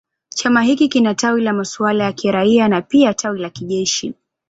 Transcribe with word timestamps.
Chama 0.29 0.61
hiki 0.63 0.89
kina 0.89 1.15
tawi 1.15 1.41
la 1.41 1.53
masuala 1.53 2.03
ya 2.03 2.13
kiraia 2.13 2.67
na 2.67 2.81
pia 2.81 3.13
tawi 3.13 3.39
la 3.39 3.49
kijeshi. 3.49 4.13